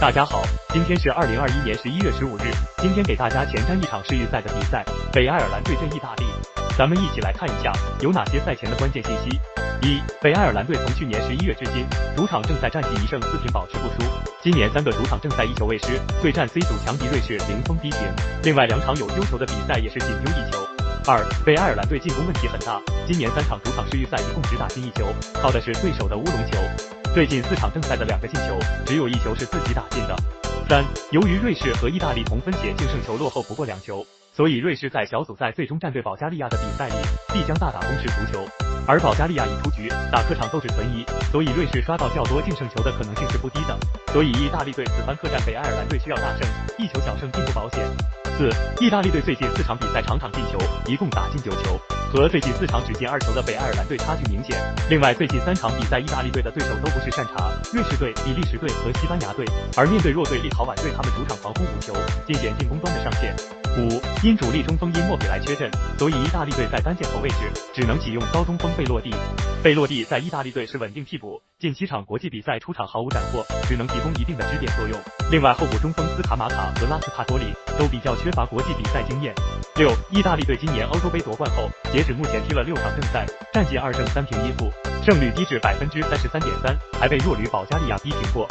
[0.00, 2.50] 大家好，今天是二零二一年十一月十五日。
[2.78, 6.24] 今天给大家前瞻一场世预赛的比赛，北爱尔兰对阵意大利。
[6.74, 9.38] 咱们一起来看一下有哪些赛前的关键信息。
[9.82, 11.84] 一、北爱尔兰队从去年十一月至今，
[12.16, 14.10] 主场正赛战绩一胜四平保持不输。
[14.42, 18.00] 今年三个主场正赛一球未失，对战 C 组强敌瑞士零封逼平。
[18.42, 20.66] 另外两场有丢球的比赛也是仅丢一球。
[21.06, 25.12] 二、北爱尔兰队进攻问题很大，今年三场主场世预赛一共只打进一球，
[25.42, 26.56] 靠的是对手的乌龙球。
[27.12, 28.56] 最近四场正赛的两个进球，
[28.86, 30.16] 只有一球是自己打进的。
[30.68, 36.94] 三，由于瑞士和意大利同分且净胜球落后不过两球，所以瑞士在小组赛最终战对保加利亚的比赛里，
[37.32, 38.46] 必将大打攻势足球。
[38.86, 43.76] 而保加利亚已出局，打客场斗志存疑，所以瑞士刷到较多净胜球的可能性是不低的。
[44.12, 47.84] 所以意大利队此番客战北爱尔兰队需要大胜，一球小胜并不保险。
[48.40, 48.48] 四，
[48.80, 51.78] 意大利队最近四场比赛场场进球，一共打进九球。
[52.10, 54.56] 和最近四场只进二球的北爱尔兰队差距明显。
[54.88, 59.44] 另外，最近三场比赛，意大利队的对手都不是善茬，瑞士队、比利时队和西班牙队。
[59.76, 61.92] 而面对弱队立陶宛队，他们主场狂轰五球，
[62.26, 63.36] 尽显进攻端的上限。
[63.76, 67.36] 五，因主力中锋因莫比莱缺阵，所以意大利队在单箭头位置
[67.74, 69.14] 只能启用高中锋贝洛蒂。
[69.62, 74.98] 贝洛蒂在意大利队是稳定替补，近七场国际比赛出场毫无斩获，只能提供一定的支点作用。
[75.30, 77.44] 另外，候补中锋斯卡马卡和拉斯帕多里
[77.78, 79.34] 都比较缺乏国际比赛经验。
[79.76, 84.72] 六，意大利队今年欧洲杯夺冠后，截止目前踢了六场正赛，战绩二胜三平一负，
[85.04, 88.48] 胜率低至百分之三十三点三，还被弱旅保加利亚逼平过。